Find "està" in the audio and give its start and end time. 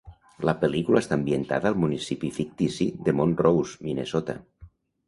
1.05-1.17